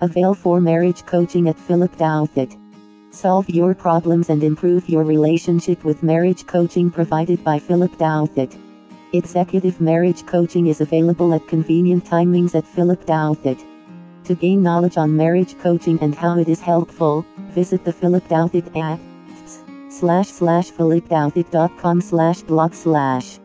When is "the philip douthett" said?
17.84-18.76